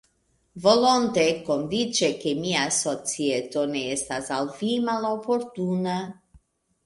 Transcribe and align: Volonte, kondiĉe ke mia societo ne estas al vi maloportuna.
Volonte, 0.63 1.25
kondiĉe 1.49 2.07
ke 2.23 2.31
mia 2.39 2.63
societo 2.77 3.65
ne 3.73 3.83
estas 3.97 4.31
al 4.39 4.49
vi 4.61 4.71
maloportuna. 4.89 5.99